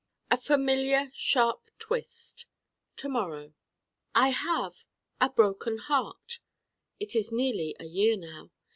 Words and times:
A 0.31 0.37
familiar 0.37 1.11
sharp 1.13 1.69
twist 1.77 2.47
To 2.97 3.07
morrow 3.07 3.53
I 4.15 4.29
have 4.29 4.85
a 5.19 5.29
Broken 5.29 5.77
Heart 5.77 6.39
It 6.99 7.15
is 7.15 7.31
nearly 7.31 7.75
a 7.79 7.85
year 7.85 8.17
now. 8.17 8.49